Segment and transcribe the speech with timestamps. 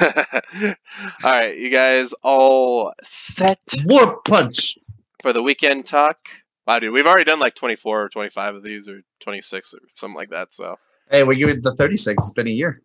[1.24, 4.78] all right, you guys all set War punch.
[5.22, 6.18] for the weekend talk?
[6.66, 10.16] Wow, dude, we've already done like 24 or 25 of these, or 26 or something
[10.16, 10.52] like that.
[10.52, 10.76] So
[11.10, 12.22] Hey, we give it the 36.
[12.22, 12.82] It's been a year.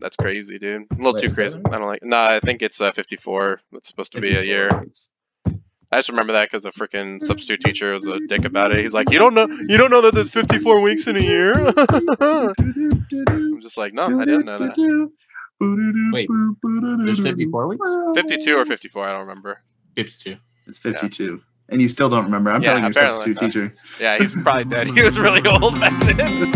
[0.00, 0.86] that's crazy, dude.
[0.90, 1.58] A little Wait, too crazy.
[1.60, 1.74] right?
[1.74, 2.02] I don't like.
[2.02, 3.60] No, I think it's uh, 54.
[3.70, 4.68] That's supposed to be a year.
[4.82, 5.10] weeks.
[5.46, 8.80] I just remember that because the freaking substitute teacher was a dick about it.
[8.80, 11.52] He's like, "You don't know, you don't know that there's 54 weeks in a year."
[13.12, 15.10] I'm just like, no, I didn't know that.
[16.12, 16.28] Wait,
[17.04, 17.88] There's 54 weeks?
[18.14, 19.60] 52 or 54, I don't remember.
[19.96, 20.36] 52.
[20.66, 21.42] It's 52.
[21.68, 22.50] And you still don't remember.
[22.50, 23.46] I'm Yeah, telling your apparently substitute not.
[23.52, 23.74] teacher.
[24.00, 24.88] Yeah, he's probably dead.
[24.88, 26.52] He was really old back then.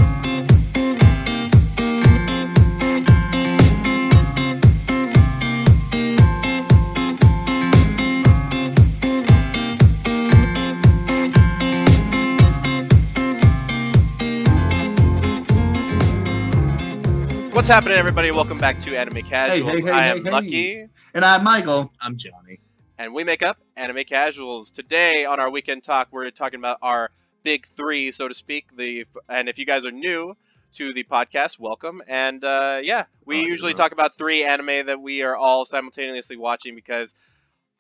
[17.57, 18.31] What's happening, everybody?
[18.31, 19.71] Welcome back to Anime Casuals.
[19.71, 20.31] hey, hey, I am hey.
[20.31, 21.91] Lucky, And I'm Michael.
[22.03, 22.61] I'm Johnny.
[22.99, 24.71] and we make up Anime Casuals.
[24.71, 27.11] Today on our weekend talk, we're talking about our
[27.45, 28.77] big three, so to speak.
[28.77, 30.37] The and if you guys are new
[30.75, 32.03] to the podcast, welcome.
[32.07, 36.37] And uh, yeah, we Oh, usually talk about three anime that we are all simultaneously
[36.37, 37.15] watching because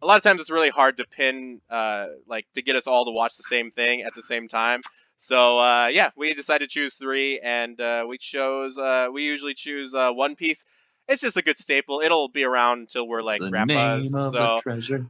[0.01, 3.05] a lot of times it's really hard to pin, uh, like to get us all
[3.05, 4.81] to watch the same thing at the same time.
[5.19, 8.78] So uh, yeah, we decided to choose three, and uh, we chose.
[8.78, 10.64] Uh, we usually choose uh, One Piece.
[11.09, 12.00] It's just a good staple.
[12.05, 14.11] It'll be around until we're like grandpas.
[14.11, 14.59] so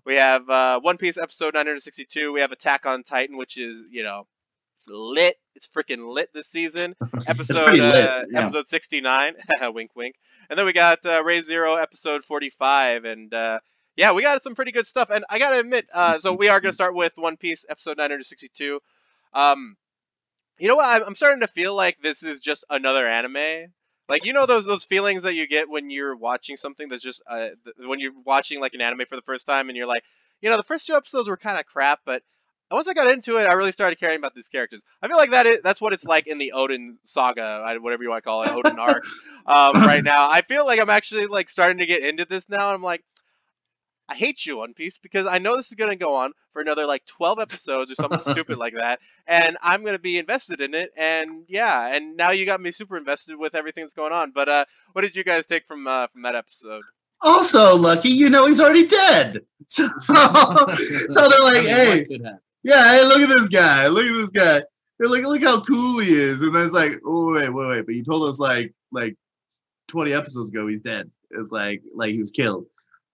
[0.04, 2.32] we have uh, One Piece episode 962.
[2.32, 4.26] We have Attack on Titan, which is you know
[4.76, 5.36] it's lit.
[5.54, 6.94] It's freaking lit this season.
[7.26, 8.40] Episode uh, yeah.
[8.40, 9.34] episode 69.
[9.72, 10.16] wink, wink.
[10.50, 13.58] And then we got uh, Re:Zero episode 45, and uh,
[13.96, 15.10] yeah, we got some pretty good stuff.
[15.10, 18.80] And I gotta admit, uh, so we are gonna start with One Piece episode 962.
[19.32, 19.76] Um,
[20.58, 20.86] you know what?
[20.86, 23.72] I'm, I'm starting to feel like this is just another anime.
[24.08, 27.22] Like you know those those feelings that you get when you're watching something that's just
[27.26, 30.04] uh, th- when you're watching like an anime for the first time and you're like,
[30.40, 32.22] you know, the first two episodes were kind of crap, but
[32.70, 34.82] once I got into it, I really started caring about these characters.
[35.00, 38.10] I feel like that is that's what it's like in the Oden saga, whatever you
[38.10, 39.04] want to call it, Oden arc.
[39.46, 42.68] um, right now, I feel like I'm actually like starting to get into this now.
[42.68, 43.04] And I'm like,
[44.08, 46.86] I hate you, One Piece, because I know this is gonna go on for another
[46.86, 50.92] like 12 episodes or something stupid like that, and I'm gonna be invested in it.
[50.96, 54.30] And yeah, and now you got me super invested with everything that's going on.
[54.30, 56.82] But uh, what did you guys take from uh, from that episode?
[57.22, 59.40] Also, Lucky, you know he's already dead.
[59.68, 62.06] So, so they're like, hey,
[62.62, 63.88] yeah, hey, look at this guy.
[63.88, 64.62] Look at this guy.
[64.96, 66.40] They're like, look how cool he is.
[66.40, 67.84] And then it's like, oh wait, wait, wait.
[67.84, 69.16] But you told us like like
[69.88, 71.10] 20 episodes ago he's dead.
[71.32, 72.66] It's like like he was killed.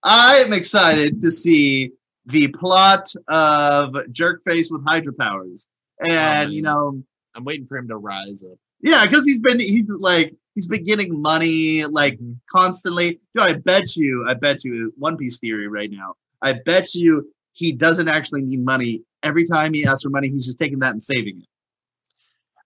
[0.03, 1.91] I am excited to see
[2.25, 5.67] the plot of Jerkface with Hydra powers.
[6.09, 7.01] And you know,
[7.35, 8.57] I'm waiting for him to rise up.
[8.81, 12.37] yeah, because he's been he's like he's been getting money like Mhm.
[12.51, 13.19] constantly.
[13.39, 16.15] I bet you, I bet you, One Piece theory right now.
[16.41, 19.03] I bet you he doesn't actually need money.
[19.23, 21.45] Every time he asks for money, he's just taking that and saving it.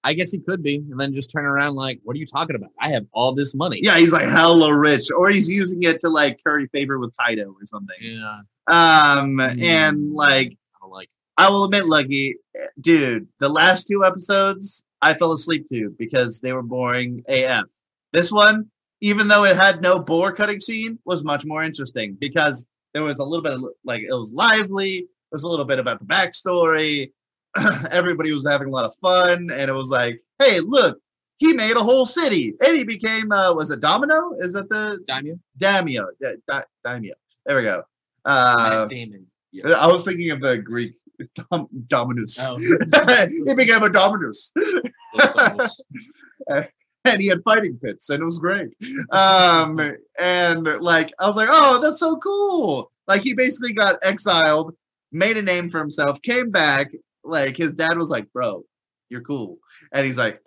[0.08, 2.56] I guess he could be, and then just turn around like, "What are you talking
[2.56, 2.70] about?
[2.80, 6.10] I have all this money." Yeah, he's like hella rich, or he's using it to
[6.10, 7.96] like curry favor with Kaido or something.
[8.02, 8.40] yeah.
[8.68, 9.62] Um, Mm.
[9.62, 11.10] and like I like.
[11.38, 12.36] I will admit, Lucky,
[12.82, 17.66] dude, the last two episodes I fell asleep to because they were boring AF.
[18.14, 22.68] This one, even though it had no bore cutting scene, was much more interesting because
[22.94, 25.06] there was a little bit of like it was lively.
[25.32, 27.12] There's a little bit about the backstory.
[27.92, 31.00] Everybody was having a lot of fun, and it was like, hey, look,
[31.38, 34.34] he made a whole city, and he became uh, was it Domino?
[34.40, 35.40] Is that the Daimyo?
[35.58, 36.08] Daimyo?
[36.20, 37.14] Yeah, Da- Daimyo.
[37.46, 37.84] There we go.
[38.26, 39.26] Uh, Damon.
[39.52, 39.72] Yeah.
[39.72, 40.96] I was thinking of the Greek
[41.36, 42.38] Dom- Dominus.
[42.50, 42.58] Oh.
[43.48, 44.52] he became a Dominus,
[46.50, 48.70] and he had fighting pits, and it was great.
[49.12, 49.80] Um,
[50.20, 52.92] and like I was like, oh, that's so cool.
[53.08, 54.76] Like he basically got exiled,
[55.12, 56.92] made a name for himself, came back.
[57.28, 58.64] Like his dad was like, bro,
[59.10, 59.58] you're cool,
[59.92, 60.42] and he's like,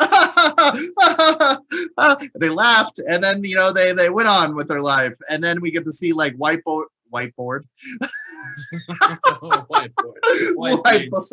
[2.34, 5.60] they laughed, and then you know they they went on with their life, and then
[5.60, 7.64] we get to see like whiteboard whiteboard
[8.88, 10.54] Whiteboard.
[10.54, 11.32] White whiteboard.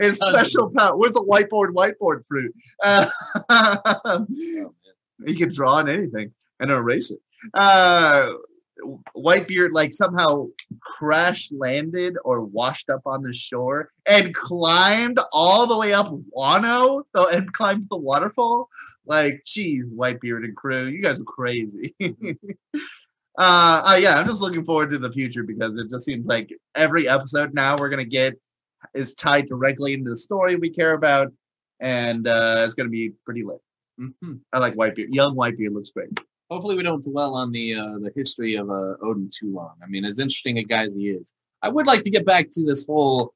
[0.00, 0.96] His special power.
[0.96, 1.72] Where's the whiteboard?
[1.72, 2.54] Whiteboard fruit.
[2.82, 3.08] Uh,
[3.48, 4.26] Oh,
[5.24, 7.20] he can draw on anything and erase it.
[7.54, 8.30] Uh,
[9.16, 10.46] Whitebeard like somehow
[10.80, 17.02] crash landed or washed up on the shore and climbed all the way up Wano
[17.14, 18.68] so- and climbed the waterfall.
[19.06, 21.94] Like, geez, Whitebeard and crew, you guys are crazy.
[22.02, 22.76] uh,
[23.38, 27.08] uh, yeah, I'm just looking forward to the future because it just seems like every
[27.08, 28.34] episode now we're gonna get
[28.94, 31.32] is tied directly into the story we care about,
[31.80, 33.60] and uh, it's gonna be pretty lit.
[34.00, 34.40] Mhm.
[34.52, 35.14] I like Whitebeard.
[35.14, 36.10] Young Whitebeard looks great.
[36.52, 39.72] Hopefully we don't dwell on the uh, the history of uh, Oden too long.
[39.82, 41.32] I mean, as interesting a guy as he is,
[41.62, 43.32] I would like to get back to this whole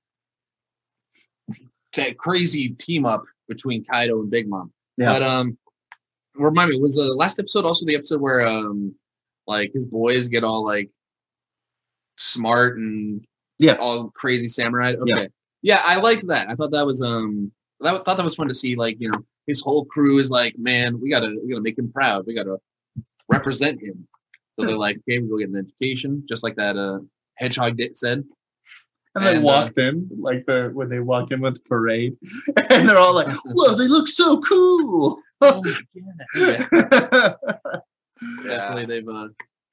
[1.94, 4.70] that crazy team up between Kaido and Big Mom.
[4.98, 5.14] Yeah.
[5.14, 5.56] But um,
[6.34, 8.94] remind me, was the last episode also the episode where um,
[9.46, 10.90] like his boys get all like
[12.19, 13.24] smart and
[13.58, 13.76] Yeah.
[13.80, 14.92] all crazy samurai?
[14.92, 15.26] Okay, Yeah.
[15.62, 16.50] yeah, I liked that.
[16.50, 18.76] I thought that was um, that thought that was fun to see.
[18.76, 21.90] Like you know, his whole crew is like, man, we gotta we gotta make him
[21.90, 22.26] proud.
[22.26, 22.58] We gotta
[23.28, 24.06] represent him.
[24.58, 27.00] So they're like, okay, we go get an education, just like that uh
[27.37, 28.25] hedgehog did, said.
[29.14, 32.17] And they And, uh, walked in, like the when they walk in with the parade,
[32.70, 35.70] and they're all like, "Whoa, they look so cool!" Oh my
[36.32, 36.69] God.
[36.73, 37.34] Yeah,
[38.23, 38.49] Yeah.
[38.49, 39.29] definitely they've uh,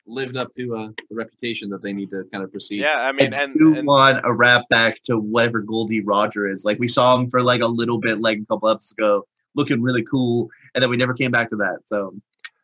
[0.05, 2.81] lived up to uh, the reputation that they need to kind of proceed.
[2.81, 6.01] Yeah, I mean, and, and, do and want a wrap back to whatever Gol D.
[6.01, 6.65] Roger is.
[6.65, 9.25] Like we saw him for like a little bit, like a couple episodes ago,
[9.55, 11.79] looking really cool, and then we never came back to that.
[11.85, 12.13] So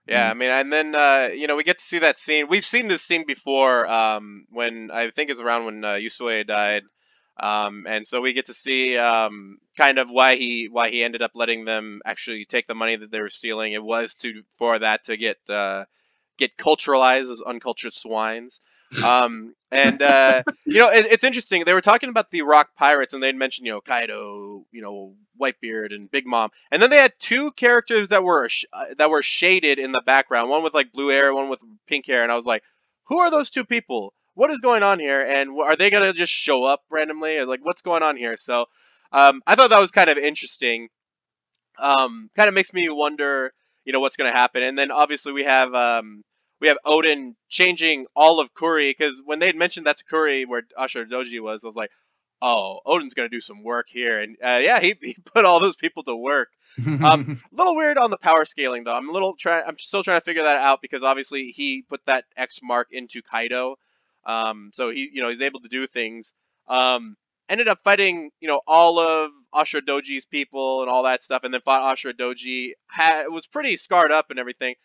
[0.09, 2.47] Yeah, I mean, and then uh, you know we get to see that scene.
[2.49, 6.83] We've seen this scene before um, when I think it's around when uh, Yusue died,
[7.39, 11.21] um, and so we get to see um, kind of why he why he ended
[11.23, 13.73] up letting them actually take the money that they were stealing.
[13.73, 15.85] It was to for that to get uh,
[16.37, 18.61] get culturalized as uncultured swines.
[19.03, 21.63] Um, and uh, you know, it, it's interesting.
[21.63, 25.15] They were talking about the Rock Pirates, and they'd mentioned you know Kaido, you know
[25.39, 29.09] Whitebeard, and Big Mom, and then they had two characters that were sh- uh, that
[29.09, 30.49] were shaded in the background.
[30.49, 32.63] One with like blue hair, one with pink hair, and I was like,
[33.05, 34.13] who are those two people?
[34.33, 35.23] What is going on here?
[35.25, 37.37] And are they gonna just show up randomly?
[37.37, 38.37] Or, like, what's going on here?
[38.37, 38.65] So,
[39.11, 40.89] um, I thought that was kind of interesting.
[41.77, 43.53] Um, kind of makes me wonder,
[43.85, 44.63] you know, what's gonna happen.
[44.63, 46.23] And then obviously we have um,
[46.59, 50.63] we have Oden changing all of Kuri because when they had mentioned that's Kuri where
[50.77, 51.91] Ashura Doji was, I was like,
[52.41, 55.75] oh, Oden's gonna do some work here, and uh, yeah, he, he put all those
[55.75, 56.49] people to work.
[56.85, 58.93] Um, a little weird on the power scaling though.
[58.93, 59.63] I'm a little trying.
[59.67, 63.21] I'm still trying to figure that out because obviously he put that X mark into
[63.21, 63.75] Kaido,
[64.25, 66.33] um, so he you know he's able to do things.
[66.67, 67.15] Um,
[67.47, 71.53] ended up fighting you know all of Ashura Doji's people and all that stuff, and
[71.53, 72.71] then fought Ashura Doji.
[72.87, 74.75] Had, was pretty scarred up and everything.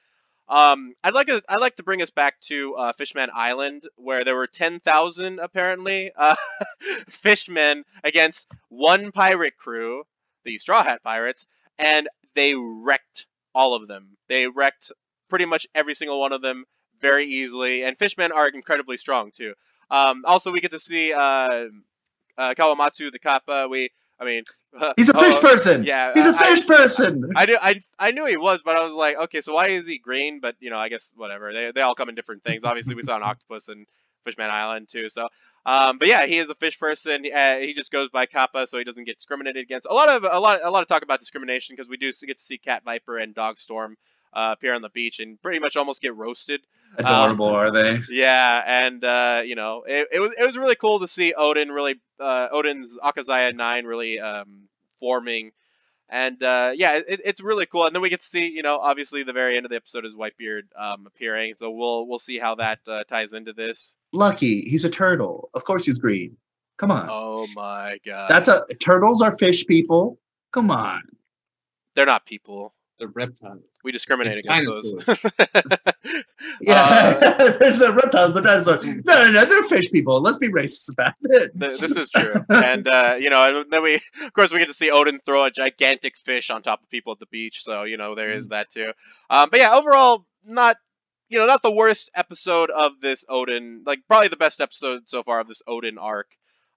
[0.49, 4.25] Um, I'd like to, I'd like to bring us back to uh, Fishman Island, where
[4.25, 6.37] there were ten thousand apparently uh,
[7.09, 10.05] fishmen against one pirate crew,
[10.45, 11.47] the Straw Hat Pirates,
[11.79, 14.17] and they wrecked all of them.
[14.29, 14.93] They wrecked
[15.31, 16.65] pretty much every single one of them
[17.01, 19.55] very easily, and fishmen are incredibly strong too.
[19.91, 21.67] Um, also, we get to see uh,
[22.37, 23.69] uh, Kawamatsu the Kappa.
[23.69, 23.91] We,
[24.21, 24.45] I mean,
[24.97, 25.85] he's a oh, fish person.
[25.85, 27.31] Yeah, he's a I- fish person.
[27.37, 29.87] I knew I, I knew he was, but I was like, okay, so why is
[29.87, 30.41] he green?
[30.41, 31.53] But you know, I guess whatever.
[31.53, 32.65] They they all come in different things.
[32.65, 33.87] Obviously, we saw an octopus in
[34.25, 35.09] Fishman Island too.
[35.09, 35.29] So,
[35.67, 37.25] um, but yeah, he is a fish person.
[37.33, 39.87] Uh, he just goes by Kappa, so he doesn't get discriminated against.
[39.91, 42.39] A lot of a lot a lot of talk about discrimination because we do get
[42.39, 43.95] to see Cat Viper and Dogstorm
[44.35, 46.61] uh, appear on the beach and pretty much almost get roasted.
[46.99, 48.01] Adorable, are they?
[48.09, 51.75] Yeah, and uh, you know, it, it was it was really cool to see Oden
[51.75, 54.69] really uh, Oden's Akazaya nine really um,
[55.01, 55.51] forming,
[56.09, 57.87] and uh, yeah, it, it's really cool.
[57.87, 60.05] And then we get to see, you know, obviously the very end of the episode
[60.05, 63.97] is Whitebeard um, appearing, so we'll we'll see how that uh, ties into this.
[64.13, 65.51] Lucky, he's a turtle.
[65.55, 66.37] Of course, he's green.
[66.77, 70.21] Come on, Oh my god, that's a turtles are fish people.
[70.53, 71.03] Come on.
[71.97, 72.73] they're not people.
[72.99, 73.63] The reptiles.
[73.83, 75.05] We discriminate against those.
[76.61, 76.75] Yeah,
[77.21, 78.85] Uh, there's the reptiles, the dinosaurs.
[78.85, 80.21] No, no, no, they're fish people.
[80.21, 81.59] Let's be racist about it.
[81.59, 84.69] Th- this is true, and uh, you know, and then we, of course, we get
[84.69, 87.65] to see Oden throw a gigantic fish on top of people at the beach.
[87.65, 88.93] So you know, there is that too.
[89.31, 90.77] Um, but yeah, overall, not
[91.29, 93.81] you know, not the worst episode of this Oden.
[93.85, 96.29] Like probably the best episode so far of this Oden arc.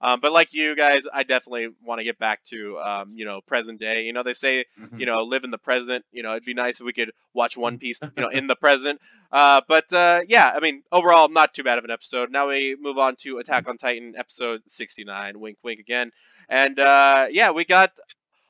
[0.01, 3.41] Um, but like you guys, I definitely want to get back to um, you know
[3.41, 4.03] present day.
[4.03, 4.99] You know, they say Mm-hmm.
[4.99, 6.05] you know live in the present.
[6.11, 8.55] You know, it'd be nice if we could watch One Piece you know in the
[8.55, 8.99] present.
[9.31, 12.31] Uh, but uh, yeah, I mean, overall, not too bad of an episode.
[12.31, 15.39] Now we move on to Attack on Titan, episode 69.
[15.39, 16.11] Wink, wink again.
[16.49, 17.91] And uh, yeah, we got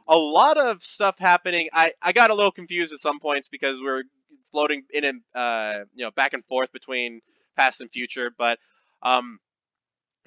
[0.08, 1.70] a lot of stuff happening.
[1.74, 4.04] I, I got a little confused at some points because we are
[4.51, 7.22] floating in and uh, you know back and forth between
[7.56, 8.32] past and future.
[8.38, 8.60] But
[9.01, 9.39] um,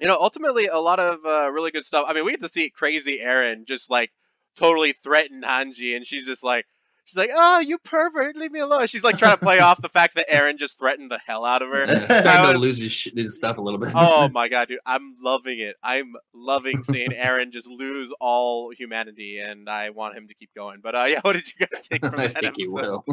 [0.01, 2.05] you know, ultimately, a lot of uh, really good stuff.
[2.07, 4.11] I mean, we get to see crazy Eren just like
[4.55, 6.65] totally threaten Hanji, and she's just like.
[7.05, 8.35] She's like, "Oh, you pervert!
[8.35, 11.09] Leave me alone." She's like trying to play off the fact that Eren just threatened
[11.11, 11.85] the hell out of her.
[12.09, 13.89] I starting to lose his, sh- his stuff a little bit.
[13.95, 15.75] oh my god, dude, I'm loving it.
[15.81, 20.79] I'm loving seeing Eren just lose all humanity, and I want him to keep going.
[20.81, 23.03] But uh, yeah, what did you guys take from I that think he will.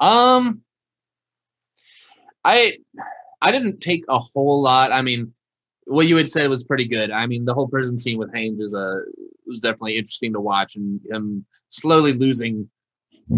[0.00, 0.62] um,
[2.44, 2.78] I
[3.42, 4.92] I didn't take a whole lot.
[4.92, 5.34] I mean,
[5.92, 7.10] what you had said was pretty good.
[7.10, 9.00] I mean, the whole prison scene with Haynes is uh,
[9.46, 12.68] was definitely interesting to watch, and him slowly losing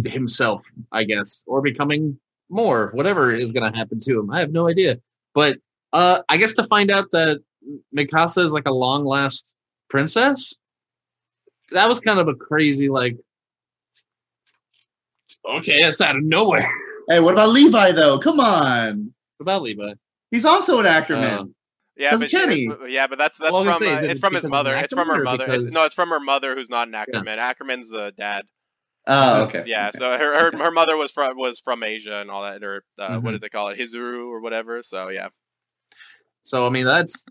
[0.04, 2.18] himself, I guess, or becoming
[2.49, 4.30] more, whatever is going to happen to him.
[4.30, 4.99] I have no idea.
[5.34, 5.58] But
[5.92, 7.40] uh, I guess to find out that
[7.96, 9.54] Mikasa is like a long last
[9.90, 10.54] princess,
[11.73, 13.16] that was kind of a crazy, like,
[15.49, 16.70] okay, it's out of nowhere.
[17.08, 18.18] Hey, what about Levi though?
[18.18, 19.94] Come on, What about Levi?
[20.30, 21.54] he's also an actor, Uh, man.
[21.96, 24.20] Yeah, Because but she- Kenny- yeah, but that's that's Well, from gonna uh, say, it's
[24.20, 24.74] from his mother.
[24.76, 25.52] It's from her Ackerman or mother.
[25.52, 27.38] It's, no, it's from her mother who's not an Ackerman.
[27.38, 28.46] Ackerman's the dad.
[29.06, 29.62] Oh, okay.
[29.66, 29.98] Yeah, okay.
[29.98, 33.10] so her, her her mother was from was from Asia and all that, or uh,
[33.10, 33.22] Mhm.
[33.22, 34.82] what did they call it, Hizuru or whatever.
[34.82, 35.28] So yeah,
[36.42, 37.24] So I mean, that's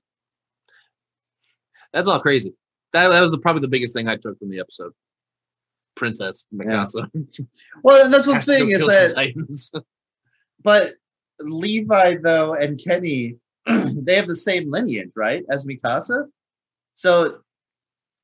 [1.92, 2.54] that's all crazy.
[2.94, 4.94] That that was the, probably the biggest thing I took from the episode.
[5.96, 7.10] Princess Mikasa.
[7.84, 9.84] Well, that's what Has the to thing is that,
[10.64, 10.94] but
[11.42, 16.28] Levi though and Kenny, they have the same lineage, right, as Mikasa.
[16.96, 17.40] So,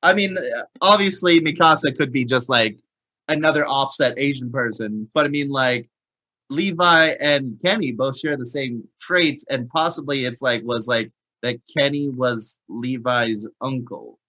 [0.04, 0.38] I mean,
[0.82, 2.78] obviously Mikasa could be just like
[3.28, 5.90] another offset Asian person, but I mean, like
[6.50, 11.60] Levi and Kenny both share the same traits, and possibly it's like was like that
[11.78, 14.20] Kenny was Levi's uncle.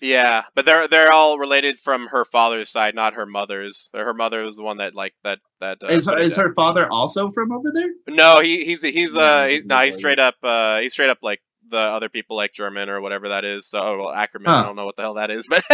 [0.00, 3.90] Yeah, but they're they're all related from her father's side, not her mother's.
[3.94, 5.78] Her mother was the one that like that that.
[5.82, 7.90] Uh, is put it is her father also from over there?
[8.08, 11.10] No, he he's he's No, uh he's he's, no he's straight up uh he's straight
[11.10, 13.66] up like the other people like German or whatever that is.
[13.66, 15.64] So oh, well, Ackerman, I don't know what the hell that is, but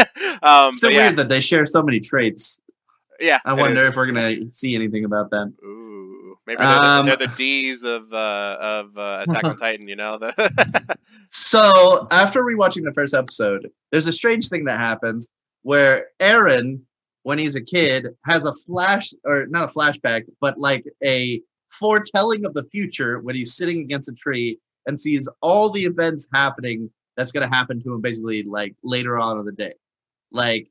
[0.43, 2.61] um Still but yeah weird that they share so many traits.
[3.21, 3.39] yeah.
[3.45, 5.55] I wonder if we're gonna see anything about them.
[5.65, 5.86] Ooh,
[6.47, 9.89] maybe they're, the, Um, they're the D's of uh of uh, Attack on Titan.
[9.89, 10.97] You know the.
[11.31, 15.31] So after rewatching the first episode, there's a strange thing that happens
[15.63, 16.81] where Eren,
[17.23, 22.45] when he's a kid, has a flash or not a flashback, but like a foretelling
[22.45, 26.91] of the future when he's sitting against a tree and sees all the events happening
[27.17, 29.75] that's going to happen to him basically like later on in the day.
[30.31, 30.69] Like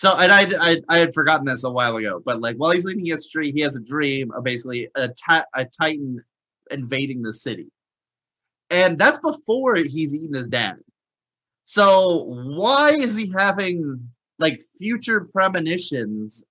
[0.00, 3.28] so and I, I had forgotten this a while ago, but like while he's a
[3.30, 5.10] tree, he has a dream of basically a,
[5.54, 6.20] a titan
[6.70, 7.66] invading the city
[8.70, 10.76] and that's before he's eaten his dad.
[11.64, 16.44] So why is he having like future premonitions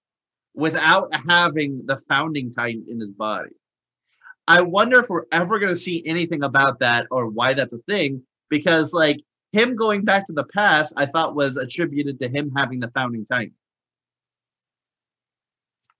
[0.54, 3.52] without having the founding titan in his body?
[4.48, 7.80] I wonder if we're ever going to see anything about that or why that's a
[7.80, 8.24] thing.
[8.50, 12.80] Because like him going back to the past, I thought was attributed to him having
[12.80, 13.54] the founding titan.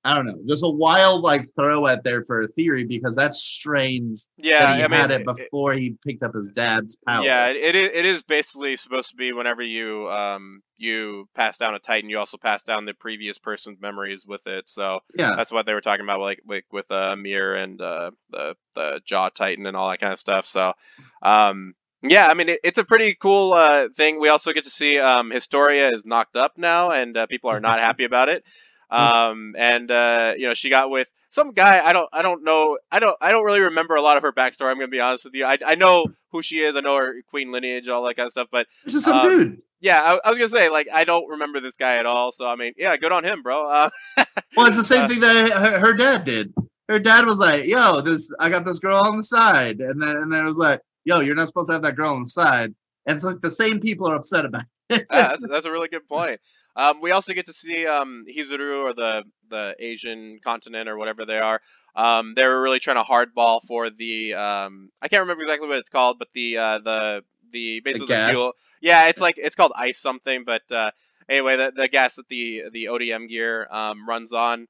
[0.06, 3.40] I don't know, just a wild like throw out there for a theory because that's
[3.40, 7.24] strange yeah, that he I had it it- before he picked up his dad's power.
[7.24, 7.90] Yeah, it, it is.
[7.94, 12.18] It is basically supposed to be whenever you um you pass down a Titan, you
[12.18, 14.70] also pass down the previous person's memories with it.
[14.70, 15.34] So yeah.
[15.36, 19.02] that's what they were talking about, like like with uh, Ymir and uh, the the
[19.06, 20.46] Jaw Titan and all that kind of stuff.
[20.46, 20.74] So,
[21.22, 24.20] um, yeah, I mean it, it's a pretty cool uh, thing.
[24.20, 27.60] We also get to see um, Historia is knocked up now, and uh, people are
[27.60, 28.44] not happy about it.
[28.90, 31.86] Um, and uh, you know she got with some guy.
[31.86, 32.78] I don't I don't know.
[32.92, 34.70] I don't I don't really remember a lot of her backstory.
[34.72, 35.46] I'm gonna be honest with you.
[35.46, 36.76] I I know who she is.
[36.76, 38.48] I know her queen lineage, all that kind of stuff.
[38.52, 39.62] But It's just some um, dude.
[39.80, 42.32] yeah, I, I was gonna say like I don't remember this guy at all.
[42.32, 43.70] So I mean, yeah, good on him, bro.
[43.70, 43.90] Uh,
[44.58, 46.54] Well, it's the same uh, thing that her, her dad did.
[46.88, 50.18] Her dad was like, "Yo, this I got this girl on the side," and then
[50.18, 52.30] and then it was like, "Yo, you're not supposed to have that girl on the
[52.30, 52.74] side."
[53.06, 54.62] And it's like the same people are upset about.
[54.62, 54.68] It.
[55.12, 56.40] Yeah, that's, that's a really good point.
[56.76, 61.26] Um, we also get to see um, Hizuru or the the Asian continent or whatever
[61.26, 61.62] they are.
[61.96, 65.78] Um, they were really trying to hardball for the um, I can't remember exactly what
[65.78, 68.32] it's called, but the uh, the the basically the, gas?
[68.32, 68.54] fuel.
[68.82, 70.92] Yeah, it's like it's called ice something, but uh,
[71.28, 74.68] anyway, the, the gas that the the ODM gear um, runs on,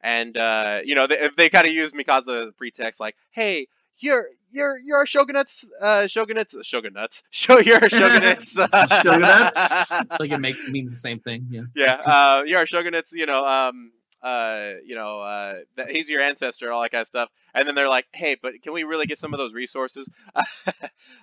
[0.00, 3.16] and uh, you know they, if they kind of use Mikasa as a pretext, like,
[3.30, 3.66] hey.
[3.98, 10.06] You're you're you're a shogunates uh shogunates shogunates show you're a shogunates uh, Shogunates?
[10.20, 11.46] like it make means the same thing.
[11.50, 11.62] Yeah.
[11.74, 16.20] yeah, uh, yeah, our shogunates, you know, um, uh, you know, uh, that he's your
[16.20, 17.30] ancestor, all that kind of stuff.
[17.54, 20.08] And then they're like, hey, but can we really get some of those resources?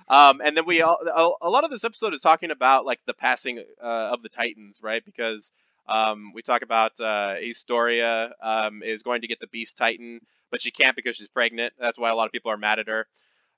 [0.08, 3.00] um, and then we all, a, a lot of this episode is talking about like
[3.06, 5.04] the passing uh, of the Titans, right?
[5.04, 5.52] Because
[5.88, 10.20] um, we talk about uh, Historia um, is going to get the Beast Titan,
[10.52, 11.74] but she can't because she's pregnant.
[11.80, 13.08] That's why a lot of people are mad at her.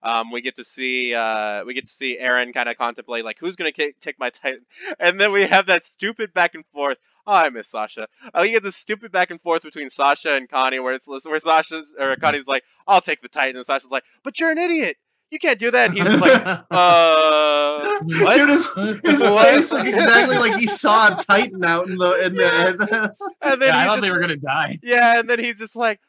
[0.03, 3.39] Um, we get to see uh, we get to see Eren kind of contemplate like
[3.39, 4.61] who's gonna ki- take my Titan,
[4.99, 6.97] and then we have that stupid back and forth.
[7.25, 8.07] Oh, I miss Sasha.
[8.33, 11.39] Oh, you get this stupid back and forth between Sasha and Connie, where it's where
[11.39, 14.97] Sasha's or Connie's like, "I'll take the Titan," and Sasha's like, "But you're an idiot.
[15.31, 16.41] You can't do that." And he's just like,
[16.71, 19.47] "Uh, what?" Dude, his, his What?
[19.47, 23.13] face looked exactly like he saw a titan out in the in the.
[23.41, 24.79] and then Yeah, I thought just, they were gonna die.
[24.83, 25.99] yeah, and then he's just like,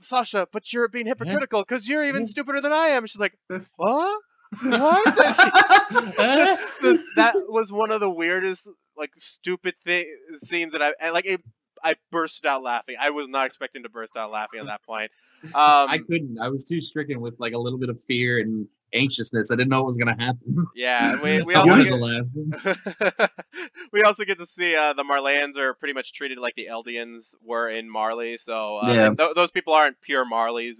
[0.00, 3.38] "Sasha, but you're being hypocritical because you're even stupider than I am." And she's like,
[3.76, 4.20] "What?
[4.62, 5.50] What?" And she-
[6.82, 10.06] the, that was one of the weirdest like stupid thing
[10.42, 11.42] scenes that I and, like it
[11.82, 12.96] I bursted out laughing.
[13.00, 15.10] I was not expecting to burst out laughing at that point.
[15.44, 16.38] Um, I couldn't.
[16.42, 19.50] I was too stricken with like a little bit of fear and anxiousness.
[19.50, 20.66] I didn't know what was gonna happen.
[20.74, 23.30] yeah, we we also get, to
[23.92, 27.34] we also get to see uh, the Marleyans are pretty much treated like the Eldians
[27.44, 28.38] were in Marley.
[28.38, 29.14] So uh, Yeah.
[29.14, 30.78] th- those people aren't pure Marleys,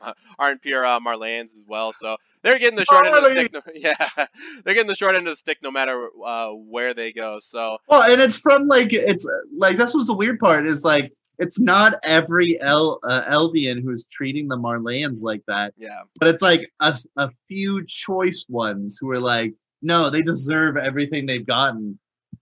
[0.38, 1.92] aren't pure uh, Marleyans as well.
[1.92, 3.52] So they're getting the short end of the stick.
[3.52, 4.26] No- yeah,
[4.64, 7.38] they're getting the short end of the stick no matter uh, where they go.
[7.40, 11.12] So Well, and it's from like it's like this was the weird part is like
[11.38, 16.42] it's not every El uh, Eldian who's treating the Marleyans like that, yeah, but it's
[16.42, 21.98] like a, a few choice ones who are like, no, they deserve everything they've gotten.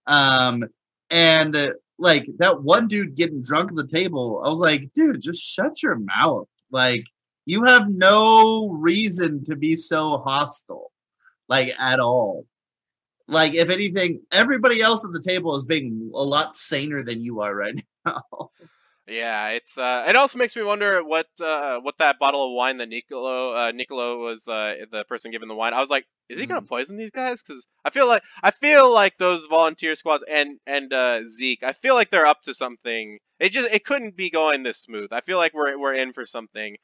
[0.07, 0.65] Um,
[1.11, 5.23] and uh, like that one dude getting drunk at the table, I was like, dude,
[5.23, 6.49] just shut your mouth.
[6.71, 7.05] Like
[7.47, 10.91] you have no reason to be so hostile,
[11.49, 12.47] like at all.
[13.27, 17.41] Like if anything, everybody else at the table is being a lot saner than you
[17.41, 17.75] are right
[18.07, 18.23] now.
[19.07, 19.49] yeah.
[19.49, 22.89] It's uh, it also makes me wonder what uh, what that bottle of wine that
[22.89, 25.73] Nicolo uh, Nicolo was uh, the person giving the wine.
[25.73, 27.43] I was like, is he gonna poison these guys?
[27.43, 31.73] Because I feel like I feel like those volunteer squads and and uh, Zeke, I
[31.73, 33.19] feel like they're up to something.
[33.41, 35.09] It just it couldn't be going this smooth.
[35.13, 36.77] I feel like we're we're in for something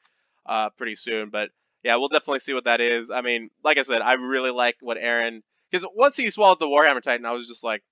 [0.45, 1.29] uh, pretty soon.
[1.29, 1.51] But
[1.83, 3.09] yeah, we'll definitely see what that is.
[3.09, 6.67] I mean, like I said, I really like what Eren because once he swallowed the
[6.67, 7.83] Warhammer Titan, I was just like,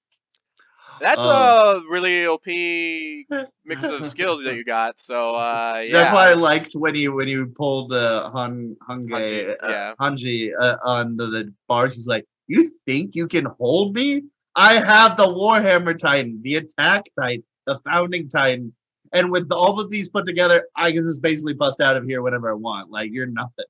[1.00, 2.46] that's a really OP
[3.65, 5.00] mix of skills that you got.
[5.00, 9.10] So uh, yeah, That's why I liked when you when you pulled uh, Han Hunge
[9.10, 9.94] Hanji, uh, yeah.
[10.00, 11.96] Hanji uh, the bars.
[11.96, 14.24] He's like, "You think you can hold me?
[14.56, 18.74] I have the Warhammer Titan, the Attack Titan, the Founding Titan,
[19.13, 22.22] and with all of these put together, I can just basically bust out of here
[22.22, 22.92] whenever I want.
[22.92, 23.66] Like you're nothing."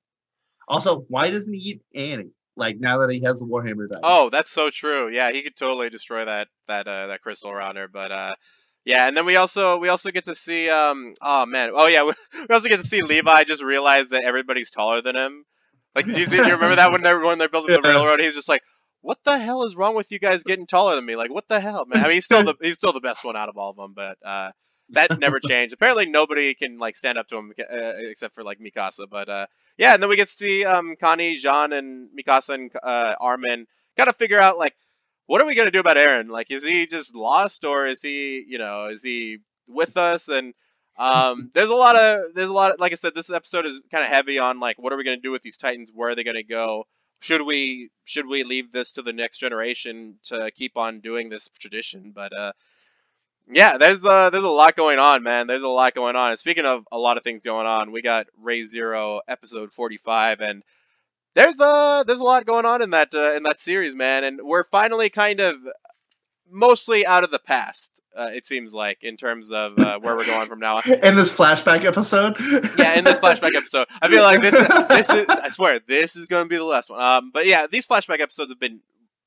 [0.67, 2.31] Also, why doesn't he eat Annie?
[2.55, 4.01] Like now that he has the Warhammer Titan.
[4.03, 5.10] Oh, that's so true.
[5.10, 7.88] Yeah, he could totally destroy that that uh, that crystal around her.
[7.88, 8.36] But uh,
[8.86, 12.03] yeah, and then we also we also get to see um oh man oh yeah
[12.50, 15.46] we also get to see Levi just realize that everybody's taller than him.
[15.96, 18.19] Like do you, see, do you remember that when they're when they're building the railroad?
[18.19, 18.62] He's just like,
[19.01, 21.15] what the hell is wrong with you guys getting taller than me?
[21.15, 22.04] Like what the hell, man?
[22.04, 23.93] I mean, he's still the he's still the best one out of all of them,
[23.95, 24.52] but uh,
[24.91, 25.73] that never changed.
[25.73, 29.10] Apparently, nobody can like stand up to him uh, except for like Mikasa.
[29.10, 29.47] But uh,
[29.78, 33.65] yeah, and then we get to see um, Connie, Jean, and Mikasa and uh, Armin
[33.97, 34.75] got to figure out like
[35.30, 36.30] what are we gonna do about Eren?
[36.30, 40.28] Like, is he just lost or is he, you know, is he with us?
[40.28, 40.56] And
[40.97, 43.80] um, there's a lot of there's a lot of like I said, this episode is
[43.91, 45.91] kind of heavy on like what are we gonna do with these Titans?
[45.93, 46.86] Where are they gonna go?
[47.19, 51.47] Should we should we leave this to the next generation to keep on doing this
[51.60, 52.12] tradition?
[52.15, 52.54] But uh,
[53.52, 55.47] yeah, there's uh, there's a lot going on, man.
[55.47, 56.32] There's a lot going on.
[56.32, 60.63] And speaking of a lot of things going on, we got Re:Zero episode 45, and
[61.36, 64.23] there's uh there's a lot going on in that uh, in that series, man.
[64.23, 65.56] And we're finally kind of
[66.49, 68.02] mostly out of the past.
[68.15, 70.84] Uh, it seems like in terms of uh, where we're going from now on.
[71.04, 72.36] In this flashback episode.
[72.78, 74.56] Yeah, in this flashback episode, I feel like this
[74.88, 77.02] this is I swear this is going to be the last one.
[77.02, 78.82] Um, but yeah, these flashback episodes have been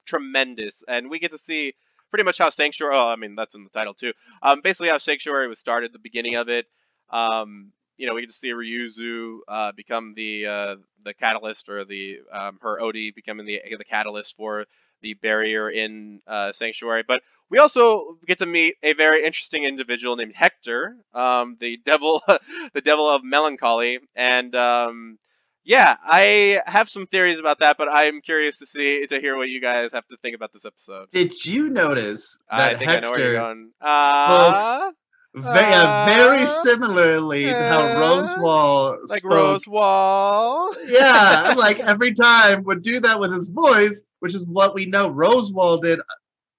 [0.05, 1.75] tremendous, and we get to see
[2.13, 2.95] pretty much how Sanctuary.
[2.95, 4.13] Oh, I mean that's in the title too.
[4.43, 6.67] Um, basically how Sanctuary was started, the beginning of it.
[7.11, 11.85] Um, you know, we get to see Ryuzu uh, become the uh, the catalyst, or
[11.85, 14.67] the um, her Odie becoming the the catalyst for
[15.03, 17.05] the barrier in uh, Sanctuary.
[17.07, 22.23] But we also get to meet a very interesting individual named Hector, um, the devil,
[22.73, 25.19] the devil of melancholy, and um,
[25.65, 29.49] yeah, I have some theories about that, but I'm curious to see to hear what
[29.49, 31.09] you guys have to think about this episode.
[31.13, 33.71] Did you notice I that think I know where you're Hector going.
[33.81, 34.91] Uh,
[35.35, 40.75] ve- uh, very Uh, similarly to how Roswaal like spoke Roswaal.
[40.87, 45.11] yeah, like every time would do that with his voice, which is what we know
[45.11, 46.01] Roswaal did.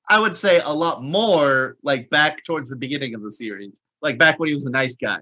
[0.09, 4.17] I would say a lot more like back towards the beginning of the series, like
[4.17, 5.19] back when he was a nice guy.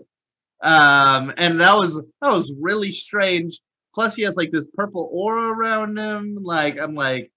[0.62, 3.60] Um, and that was that was really strange.
[3.94, 6.38] Plus, he has like this purple aura around him.
[6.42, 7.32] Like I'm like,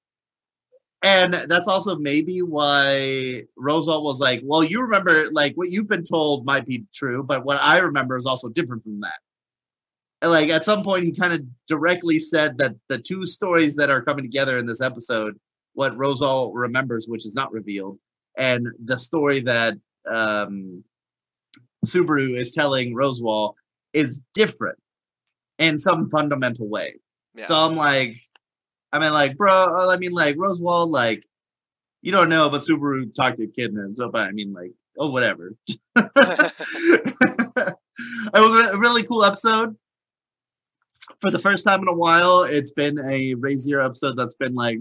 [1.03, 6.05] and that's also maybe why Roswaal was like, well, you remember like what you've been
[6.05, 9.19] told might be true, but what I remember is also different from that
[10.25, 13.91] and, like at some point he kind of directly said that the two stories that
[13.91, 15.39] are coming together in this episode
[15.75, 17.99] what Roswaal remembers which is not revealed
[18.37, 19.75] and the story that
[20.11, 20.83] um
[21.87, 23.55] Subaru is telling Roswaal
[23.93, 24.79] is different
[25.59, 26.95] in some fundamental way
[27.35, 27.47] Yeah.
[27.47, 28.17] so I'm like
[28.93, 31.25] I mean like bro I mean like Roswaal like
[32.03, 34.73] you don't know but Subaru talked to a kid and so but I mean like
[34.99, 35.53] oh whatever
[35.97, 37.75] it
[38.35, 39.77] was a really cool episode.
[41.21, 44.79] For the first time in a while, it's been a Razier episode that's been like,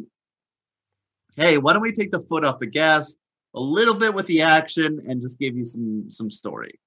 [1.35, 3.15] hey, why don't we take the foot off the gas?
[3.55, 6.79] a little bit with the action and just give you some some story.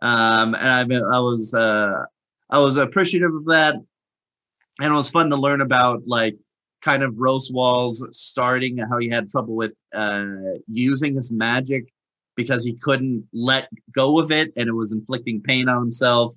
[0.00, 0.82] Um, and I
[1.16, 2.04] I was uh,
[2.50, 6.36] I was appreciative of that, and it was fun to learn about like
[6.80, 10.24] kind of Roswaal's starting how he had trouble with uh,
[10.68, 11.92] using his magic
[12.36, 16.34] because he couldn't let go of it and it was inflicting pain on himself.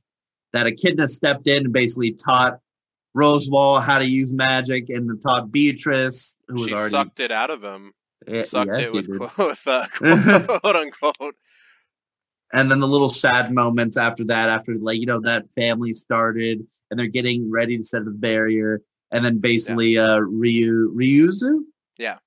[0.54, 2.58] That Echidna stepped in and basically taught
[3.16, 7.52] Roswaal how to use magic and taught Beatrice, who was she already sucked it out
[7.52, 7.94] of him.
[8.28, 9.20] Yeah, sucked yeah, it with, did.
[9.20, 9.88] quote, with uh,
[10.60, 11.36] quote unquote.
[12.54, 16.66] And then the little sad moments after that, after like you know that family started
[16.90, 21.62] and they're getting ready to set the barrier, and then basically uh Ryu Ryuzu,
[21.98, 22.18] Yeah.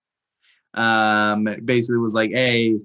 [0.75, 2.77] um, basically was like, hey,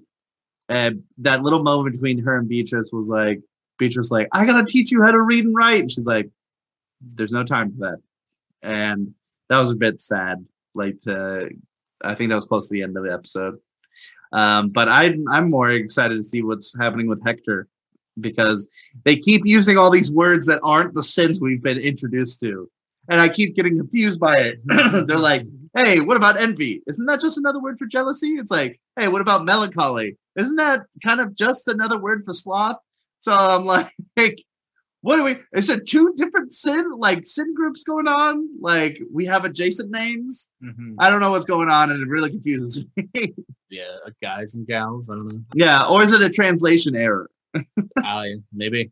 [0.70, 3.40] uh, that little moment between her and Beatrice was like,
[3.78, 6.30] Beatrice like, I gotta teach you how to read and write, and she's like,
[7.16, 8.00] there's no time for that,
[8.62, 9.14] and
[9.50, 10.46] that was a bit sad.
[10.76, 11.50] Like, to,
[12.04, 13.58] I think that was close to the end of the episode.
[14.32, 17.68] Um, but I, I'm more excited to see what's happening with Hector
[18.20, 18.68] because
[19.06, 22.70] they keep using all these words that aren't the sins we've been introduced to.
[23.10, 24.60] And I keep getting confused by it.
[25.08, 25.44] They're like,
[25.76, 26.84] hey, what about envy?
[26.86, 28.34] Isn't that just another word for jealousy?
[28.34, 30.18] It's like, hey, what about melancholy?
[30.36, 32.78] Isn't that kind of just another word for sloth?
[33.20, 33.66] So I'm
[34.18, 34.44] like,
[35.02, 35.38] what do we?
[35.54, 38.50] Is it two different sin like sin groups going on?
[38.62, 40.50] Like we have adjacent names.
[40.64, 40.96] Mhm.
[41.00, 42.84] I don't know what's going on, and it really confuses
[43.14, 43.34] me.
[43.70, 45.10] Yeah, uh, guys and gals.
[45.10, 45.42] I don't know.
[45.54, 47.30] yeah, or is it a translation error?
[48.04, 48.92] Yeah, maybe.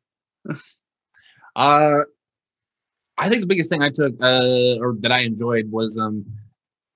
[1.55, 1.99] Uh,
[3.17, 6.25] I think the biggest thing I took, uh, or that I enjoyed was, um,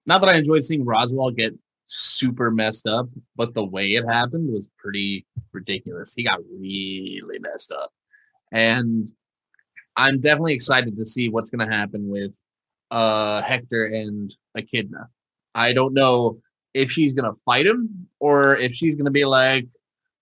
[0.05, 1.53] not that I enjoyed seeing Roswaal get
[1.87, 6.13] super messed up, but the way it happened was pretty ridiculous.
[6.15, 7.91] He got really messed up,
[8.51, 9.11] and
[9.97, 12.39] I'm definitely excited to see what's going to happen with,
[12.91, 15.09] uh, Hector and Echidna.
[15.55, 16.39] I don't know
[16.73, 19.67] if she's going to fight him or if she's going to be like,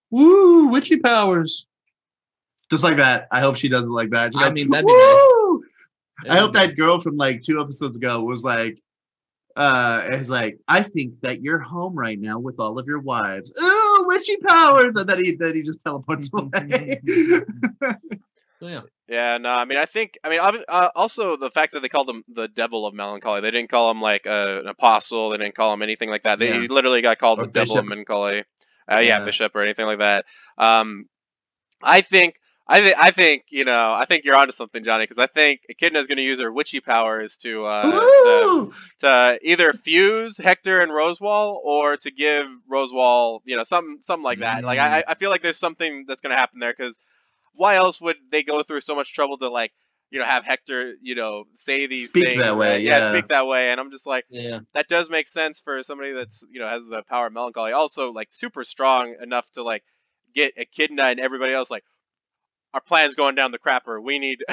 [0.09, 1.67] "Woo, witchy powers."
[2.69, 3.27] Just like that.
[3.31, 4.31] I hope she does it like that.
[4.35, 6.35] I mean, that'd be nice.
[6.35, 8.79] I hope that girl from like two episodes ago was like,
[9.55, 13.51] uh, is like, I think that you're home right now with all of your wives.
[13.61, 13.78] Ooh,
[14.09, 17.01] witchy powers, and then he then he just teleports away.
[18.61, 18.81] So, yeah.
[19.07, 21.87] Yeah, no, I mean, I think, I mean, obvi- uh, also the fact that they
[21.89, 23.41] called him the devil of melancholy.
[23.41, 25.29] They didn't call him like uh, an apostle.
[25.29, 26.39] They didn't call him anything like that.
[26.39, 26.67] They Yeah.
[26.69, 28.43] literally got called Or the devil of melancholy.
[28.91, 29.19] Uh, yeah.
[29.19, 29.25] Yeah.
[29.25, 30.25] bishop or anything like that.
[30.57, 31.05] Um,
[31.81, 32.35] I think,
[32.71, 35.61] I think, I think, you know, I think you're onto something, Johnny, because I think
[35.69, 40.81] Echidna is going to use her witchy powers to, uh, to to either fuse Hector
[40.81, 44.63] and Roswaal or to give Roswaal, you know, something something like that.
[44.63, 46.99] Like I, I feel like there's something that's gonna happen there because
[47.53, 49.73] why else would they go through so much trouble to like,
[50.11, 52.81] you know, have Hector, you know, say these Speak things, that way, right?
[52.83, 53.11] yeah.
[53.11, 54.59] speak that way, and I'm just like, Yeah.
[54.75, 58.11] that does make sense for somebody that's you know has the power of melancholy, also
[58.13, 59.83] like super strong enough to like
[60.35, 61.83] get Echidna and everybody else like.
[62.73, 64.01] Our plan's going down the crapper.
[64.01, 64.43] We need,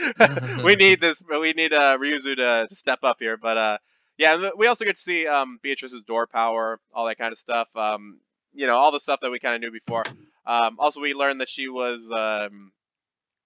[0.64, 1.22] we need this.
[1.28, 3.36] We need uh, Ryuzu to, to step up here.
[3.36, 3.78] But uh,
[4.16, 7.68] yeah, we also get to see um, Beatrice's door power, all that kind of stuff.
[7.76, 8.20] Um,
[8.54, 10.04] you know, all the stuff that we kind of knew before.
[10.46, 12.72] Um, also, we learned that she was um,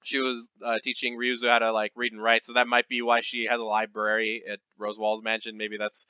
[0.05, 3.03] she was uh, teaching Ryuzu how to like read and write, so that might be
[3.03, 5.57] why she has a library at Roswaal's mansion.
[5.57, 6.07] Maybe that's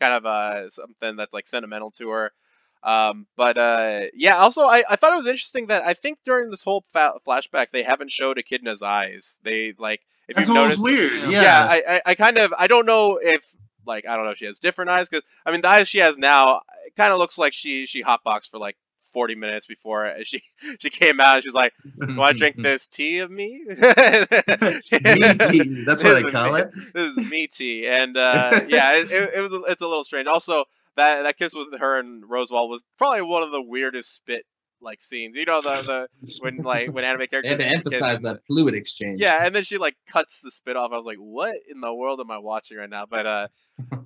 [0.00, 2.32] kind of uh, something that's like sentimental to her.
[2.84, 6.50] Um, but uh, yeah, also I, I thought it was interesting that I think during
[6.50, 9.38] this whole fa- flashback they haven't showed Echidna's eyes.
[9.42, 11.30] They like if That's you've noticed, weird.
[11.30, 11.42] Yeah.
[11.42, 11.66] Yeah.
[11.70, 13.54] I, I, I kind of I don't know if
[13.86, 15.98] like I don't know if she has different eyes because I mean the eyes she
[15.98, 18.76] has now it kind of looks like she she hotboxed for like
[19.14, 20.42] 40 minutes before she
[20.80, 25.84] she came out and she's like want to drink this tea of me Me tea,
[25.84, 26.70] That's what This I call me- it.
[26.92, 30.26] this is me tea and uh, yeah it, it, it was it's a little strange
[30.26, 30.64] also
[30.96, 34.44] that that kiss with her and Roswaal was probably one of the weirdest spit
[34.80, 38.20] like scenes you know the the when like when anime They characters had to emphasize
[38.20, 39.18] that fluid exchange.
[39.18, 40.92] yeah, and then she like cuts the spit off.
[40.92, 43.48] I was like, "What in the world am I watching right now?" But uh,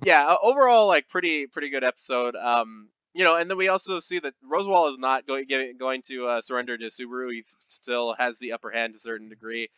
[0.05, 2.35] yeah, overall, like pretty pretty good episode.
[2.35, 5.45] Um, you know, and then we also see that Roswaal is not going
[5.77, 7.33] going to uh, surrender to Subaru.
[7.33, 9.69] He still has the upper hand to a certain degree.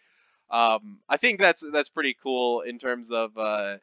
[0.51, 3.77] Um, I think that's that's pretty cool in terms of uh,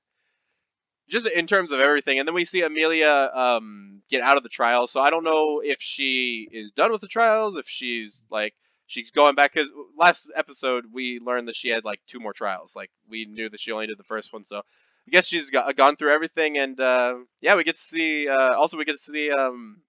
[1.09, 2.18] just in terms of everything.
[2.18, 4.90] And then we see Emilia um, get out of the trials.
[4.90, 8.55] So I don't know if she is done with the trials, if she's like
[8.88, 12.75] she's going back because last episode we learned that she had like two more trials.
[12.75, 15.75] Like we knew that she only did the first one, so I guess she's got,
[15.77, 16.59] gone through everything.
[16.59, 18.29] And uh, yeah, we get to see.
[18.29, 19.81] Uh, also, we get to see um,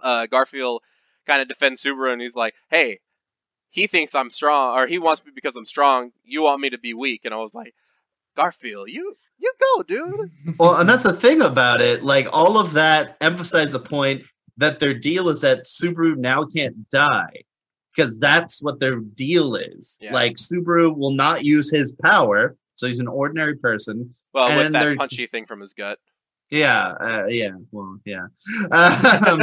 [0.00, 0.82] uh, Garfield
[1.26, 3.00] kind of defend Subaru, and he's like, "Hey,
[3.70, 6.12] he thinks I'm strong, or he wants me because I'm strong.
[6.24, 7.74] You want me to be weak?" And I was like,
[8.36, 12.02] "Garfield, you you go, dude." Well, and that's the thing about it.
[12.02, 14.22] Like all of that emphasized the point
[14.56, 17.42] that their deal is that Subaru now can't die
[17.94, 19.98] because that's what their deal is.
[20.00, 20.12] Yeah.
[20.12, 24.14] Like Subaru will not use his power, so he's an ordinary person.
[24.32, 25.98] Well, with that they're- punchy thing from his gut.
[26.50, 28.26] Yeah, uh, yeah, well, yeah.
[28.70, 29.40] Um,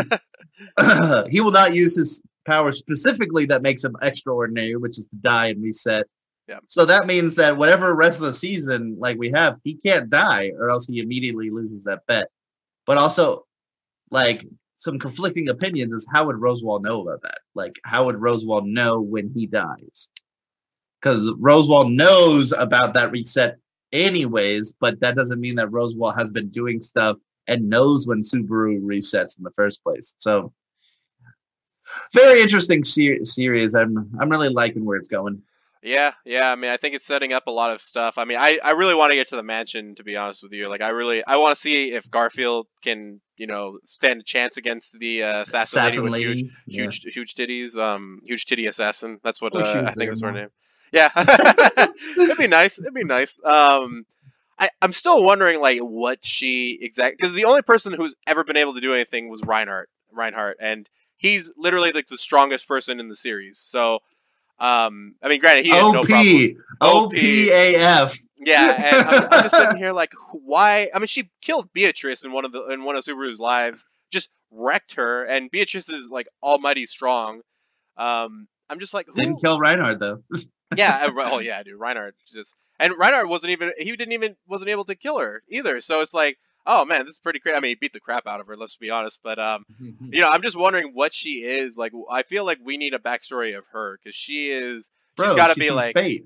[1.30, 5.48] he will not use his power specifically that makes him extraordinary, which is to die
[5.48, 6.06] and reset.
[6.68, 10.52] So that means that whatever rest of the season like we have, he can't die,
[10.58, 12.28] or else he immediately loses that bet.
[12.86, 13.46] But also,
[14.10, 17.40] like some conflicting opinions is how would Roswaal know about that?
[17.54, 20.10] Like, how would Roswaal know when he dies?
[21.00, 23.58] Because Roswaal knows about that reset
[23.92, 28.82] anyways, but that doesn't mean that Roswaal has been doing stuff and knows when Subaru
[28.82, 30.16] resets in the first place.
[30.18, 30.54] So
[32.14, 33.76] very interesting ser- series.
[33.76, 35.42] I'm I'm really liking where it's going.
[35.84, 36.52] Yeah, yeah.
[36.52, 38.18] I mean, I think it's setting up a lot of stuff.
[38.18, 40.52] I mean, I, I really want to get to the mansion, to be honest with
[40.52, 40.70] you.
[40.70, 44.58] Like, I really I want to see if Garfield can, you know, stand a chance
[44.58, 46.84] against the uh, assassin, lady with huge, yeah.
[46.84, 47.76] huge, huge titties.
[47.76, 49.20] Um, huge titty assassin.
[49.24, 50.50] That's what uh, I think there that's her name.
[50.92, 51.10] Yeah,
[52.18, 52.78] it'd be nice.
[52.78, 53.40] It'd be nice.
[53.44, 54.06] Um,
[54.60, 58.58] I I'm still wondering like what she exactly because the only person who's ever been
[58.58, 59.88] able to do anything was Reinhard.
[60.12, 63.58] Reinhard, and he's literally like the strongest person in the series.
[63.58, 64.00] So.
[64.62, 66.64] Um, I mean, granted, he has no OP problem.
[66.82, 68.16] OP AF.
[68.38, 70.88] Yeah, and I'm, I'm just sitting here like, why?
[70.94, 74.30] I mean, she killed Beatrice in one of the in one of Subaru's lives, just
[74.52, 77.42] wrecked her, and Beatrice is like almighty strong.
[77.98, 79.16] Um, I'm just like, who?
[79.16, 80.22] Didn't kill Reinhard though.
[80.76, 84.70] yeah, uh, oh yeah, dude, Reinhard just and Reinhard wasn't even he didn't even wasn't
[84.70, 85.82] able to kill her either.
[85.82, 87.56] So it's like, oh man, this is pretty crazy.
[87.56, 88.56] I mean, he beat the crap out of her.
[88.58, 91.78] Let's be honest, but um, you know, I'm just wondering what she is.
[91.78, 94.90] Like, I feel like we need a backstory of her because she is.
[95.16, 96.26] Bro, she's got to be like, Fate.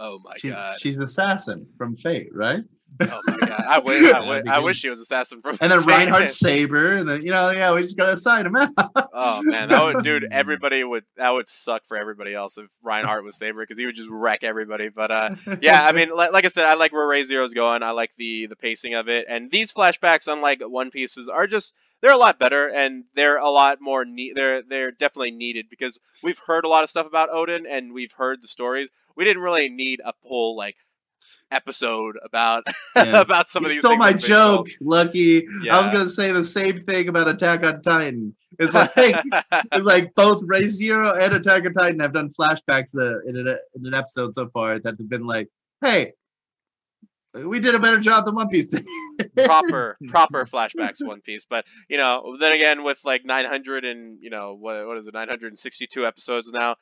[0.00, 2.62] oh my She's, god, she's assassin from Fate, right?
[3.00, 5.58] Oh my god, I wish, I, wish, I wish she was assassin from.
[5.60, 8.70] And then Reinhard Saber, and then you know, yeah, we just gotta sign him out.
[9.12, 13.24] Oh man, that would, dude, everybody would that would suck for everybody else if Reinhard
[13.24, 14.88] was Saber because he would just wreck everybody.
[14.88, 17.82] But uh, yeah, I mean, like, like I said, I like where Re:Zero's going.
[17.82, 21.72] I like the the pacing of it, and these flashbacks, unlike One Pieces, are just
[22.00, 24.34] they're a lot better and they're a lot more need.
[24.36, 28.12] They're they're definitely needed because we've heard a lot of stuff about Oden and we've
[28.12, 28.90] heard the stories.
[29.16, 30.76] We didn't really need a whole like
[31.50, 32.64] episode about
[32.96, 33.20] Yeah.
[33.20, 33.80] about some of you these.
[33.80, 34.66] stole my that have been told.
[34.68, 35.46] joke, Lucky.
[35.70, 38.34] I was gonna say the same thing about Attack on Titan.
[38.58, 38.90] It's like
[39.72, 43.86] it's like both Re:Zero and Attack on Titan have done flashbacks uh, in an in
[43.86, 45.48] an episode so far that have been like,
[45.80, 46.12] hey,
[47.44, 48.74] we did a better job than One Piece
[49.44, 54.30] proper proper flashbacks one piece but you know then again with like 900 and you
[54.30, 56.74] know what what is it 962 episodes now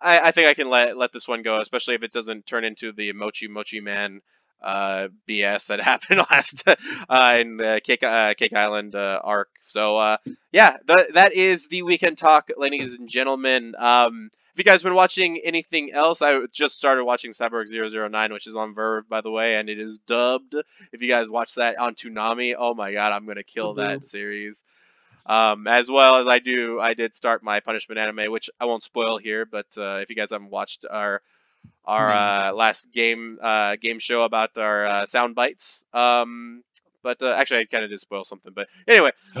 [0.00, 2.64] i i think i can let let this one go especially if it doesn't turn
[2.64, 4.20] into the mochi mochi man
[4.62, 6.64] uh bs that happened last
[7.08, 9.48] uh in the cake uh, cake island uh, arc.
[9.62, 10.16] So uh
[10.52, 13.74] yeah th- that is the weekend talk ladies and gentlemen.
[13.78, 18.32] Um if you guys have been watching anything else, I just started watching Cyborg 009,
[18.32, 20.54] which is on VRV, by the way, and it is dubbed.
[20.92, 24.64] If you guys watch that on Toonami, oh my god, I'm gonna kill that series.
[25.26, 28.82] Um, as well as I do, I did start my punishment anime, which I won't
[28.82, 29.44] spoil here.
[29.46, 31.22] But uh, if you guys haven't watched our
[31.84, 36.62] our uh, last game uh, game show about our uh, sound bites, um,
[37.02, 38.52] but uh, actually I kind of did spoil something.
[38.54, 39.10] But anyway,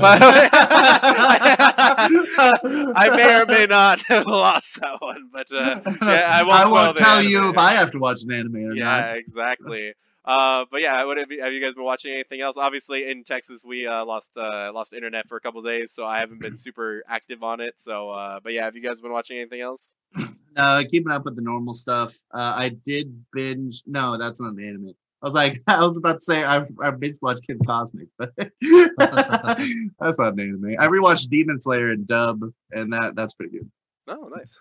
[2.94, 5.30] I may or may not have lost that one.
[5.32, 7.22] But uh, yeah, I won't, spoil won't tell anime.
[7.22, 9.04] you if I have to watch an anime or Yeah, not.
[9.04, 9.94] Yeah, exactly.
[10.30, 12.56] Uh, but yeah, what have you, have you guys been watching anything else?
[12.56, 16.20] Obviously, in Texas, we uh, lost uh, lost internet for a couple days, so I
[16.20, 17.74] haven't been super active on it.
[17.78, 19.92] So, uh, but yeah, have you guys been watching anything else?
[20.56, 22.18] Uh, keeping up with the normal stuff.
[22.34, 23.84] Uh, I did binge.
[23.86, 24.88] No, that's not an anime.
[25.22, 28.32] I was like, I was about to say I I binge watched Kid Cosmic, but
[28.36, 30.74] that's not an anime.
[30.76, 32.40] I rewatched Demon Slayer in dub,
[32.72, 33.70] and that that's pretty good.
[34.08, 34.58] Oh, nice.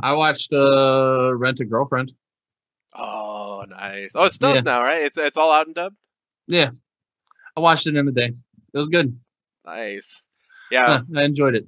[0.00, 2.14] I watched uh, Rent a Girlfriend.
[2.98, 4.12] Oh, nice.
[4.14, 4.60] Oh, it's dubbed Yeah.
[4.62, 5.02] now, right?
[5.02, 5.96] It's it's all out and dubbed.
[6.46, 6.70] Yeah,
[7.56, 8.32] I watched it in the day.
[8.72, 9.18] It was good.
[9.64, 10.26] Nice.
[10.70, 10.86] Yeah.
[10.86, 11.66] Huh, I enjoyed it.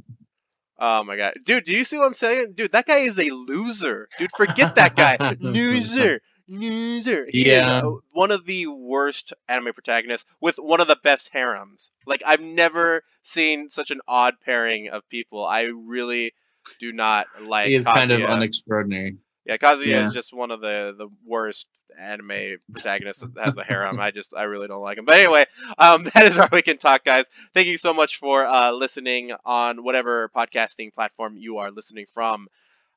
[0.79, 1.65] Oh my god, dude.
[1.65, 2.73] Do you see what I'm saying, dude?
[2.73, 4.31] That guy is a loser, dude.
[4.37, 5.17] Forget that guy.
[5.41, 6.21] loser.
[6.51, 7.27] Loser.
[7.29, 7.83] He Yeah.
[8.13, 11.91] one of the worst anime protagonists with one of the best harems.
[12.07, 15.45] Like I've never seen such an odd pairing of people.
[15.45, 16.33] I really
[16.81, 17.67] do not like.
[17.69, 19.19] he is kind of unextraordinary.
[19.49, 20.05] Yeah, Kazuya Yeah.
[20.05, 24.01] is just one of the the worst anime protagonists that has a harem.
[24.01, 25.07] I just I really don't like him.
[25.07, 25.47] But anyway,
[25.79, 27.29] um, that is our weekend talk, guys.
[27.55, 32.49] Thank you so much for uh, listening on whatever podcasting platform you are listening from.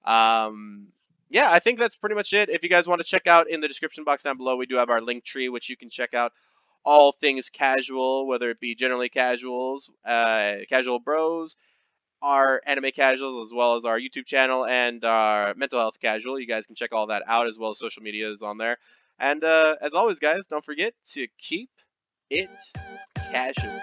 [0.06, 0.90] Um,
[1.32, 2.50] yeah, I think that's pretty much it.
[2.50, 4.78] If you guys want to check out in the description box down below, we do
[4.78, 6.34] have our link tree, which you can check out
[6.86, 11.58] all things casual, whether it be generally casuals, uh, casual bros,
[12.22, 16.40] our anime casuals, as well as our YouTube channel and our mental health casual.
[16.40, 18.78] You guys can check all that out, as well as social media is on there.
[19.20, 21.70] And uh, as always, guys, don't forget to keep
[22.30, 22.50] it
[23.32, 23.80] casual.